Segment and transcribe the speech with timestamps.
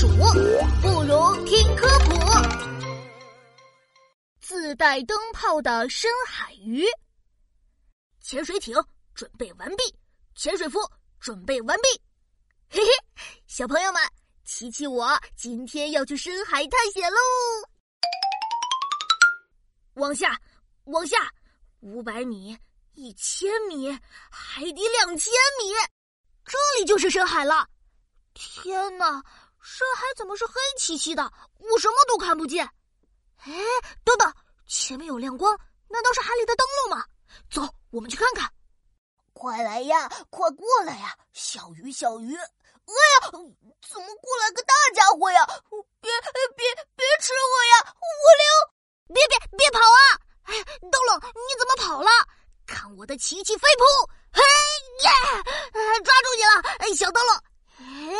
[0.00, 0.08] 鼠，
[0.80, 2.16] 不如听科普。
[4.40, 6.86] 自带灯泡的深海鱼。
[8.18, 8.74] 潜水艇
[9.14, 9.94] 准备完毕，
[10.34, 10.78] 潜水服
[11.20, 12.00] 准备完毕。
[12.70, 12.90] 嘿嘿，
[13.46, 14.00] 小朋友们，
[14.42, 17.18] 琪琪我今天要去深海探险喽！
[19.96, 20.34] 往下，
[20.84, 21.30] 往下，
[21.80, 22.56] 五百米，
[22.94, 23.92] 一千米，
[24.30, 25.30] 海底两千
[25.60, 25.74] 米，
[26.46, 27.68] 这里就是深海了。
[28.32, 29.22] 天哪，
[29.62, 31.22] 深海怎么是黑漆漆的？
[31.58, 32.64] 我什么都看不见。
[33.44, 33.52] 哎，
[34.04, 34.34] 等等，
[34.66, 37.04] 前面有亮光，难道是海里的灯笼吗？
[37.50, 38.50] 走，我们去看看。
[39.32, 42.34] 快来呀，快过来呀，小鱼，小鱼！
[42.36, 45.46] 哎呀，怎么过来个大家伙呀？
[46.00, 46.10] 别
[46.56, 47.94] 别别吃我呀！
[47.94, 49.14] 我溜！
[49.14, 50.02] 别别别跑啊！
[50.44, 52.10] 哎，灯笼，你怎么跑了？
[52.66, 53.84] 看我的奇迹飞扑！
[54.32, 54.42] 嘿
[55.04, 55.42] 呀！
[56.04, 56.76] 抓住你了！
[56.80, 57.34] 哎，小灯笼。
[57.78, 58.12] 哎，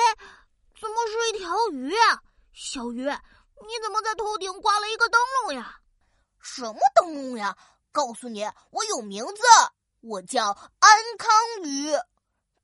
[0.80, 2.22] 怎么是一条鱼啊？
[2.62, 5.80] 小鱼，你怎么在头顶挂了一个灯笼呀？
[6.42, 7.56] 什么灯笼呀？
[7.90, 9.42] 告诉你，我有名字，
[10.02, 10.44] 我叫
[10.78, 11.30] 安康
[11.64, 11.90] 鱼。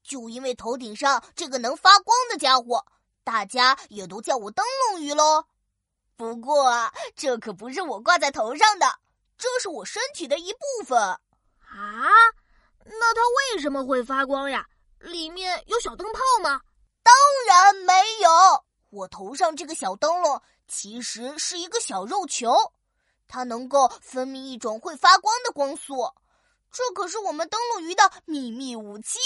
[0.03, 2.85] 就因为头顶上这个能发光的家伙，
[3.25, 5.47] 大家也都叫我灯笼鱼喽。
[6.15, 8.99] 不过，这可不是我挂在头上的，
[9.39, 11.01] 这是我身体的一部分。
[11.01, 11.21] 啊？
[12.85, 13.21] 那它
[13.55, 14.67] 为什么会发光呀？
[14.99, 16.61] 里面有小灯泡吗？
[17.03, 17.15] 当
[17.49, 22.55] 然没有，我头上这个小灯笼其实是一个小肉球，
[23.29, 26.13] 它能够分泌一种会发光的光素，
[26.71, 29.19] 这可是我们灯笼鱼的秘密武器。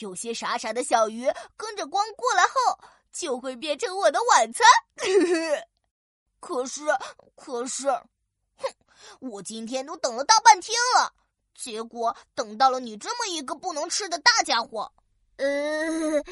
[0.00, 2.80] 有些傻傻的小鱼跟着光过来后，
[3.12, 4.66] 就会变成我的晚餐。
[6.40, 6.82] 可是，
[7.36, 7.88] 可是，
[8.56, 8.74] 哼，
[9.20, 11.14] 我今天都等了大半天了，
[11.54, 14.92] 结果等到了你这么一个不能吃的大家伙。
[15.36, 16.22] 呃，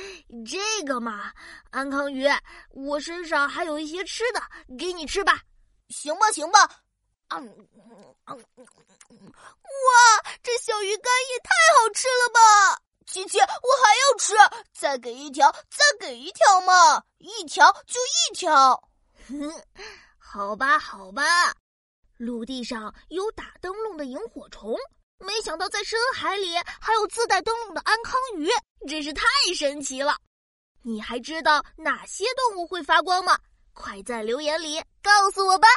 [0.47, 1.33] 这个嘛，
[1.71, 2.27] 安康鱼，
[2.71, 4.41] 我身上还有一些吃的，
[4.79, 5.41] 给你吃吧。
[5.89, 6.71] 行吧，行吧。
[7.29, 7.69] 嗯
[8.27, 8.39] 嗯，哇，
[10.43, 12.83] 这小鱼干也太好吃了吧！
[13.07, 14.35] 琪琪，我还要吃，
[14.73, 18.89] 再给一条，再给一条嘛，一条就一条。
[20.19, 21.23] 好吧，好吧。
[22.19, 24.77] 陆地上有打灯笼的萤火虫。
[25.23, 28.49] 没想到在深海里还有自带灯笼的安康鱼，
[28.89, 29.25] 真是太
[29.57, 30.17] 神奇了！
[30.83, 33.39] 你还知道哪些动物会发光吗？
[33.73, 35.69] 快在留言里告诉我吧！